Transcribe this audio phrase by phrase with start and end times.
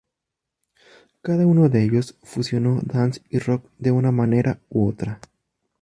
[1.21, 5.19] Cada uno de ellos fusionó "dance" y "rock" de una manera u otra.